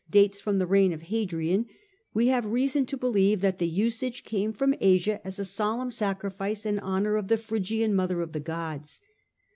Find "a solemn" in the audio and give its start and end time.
5.37-5.91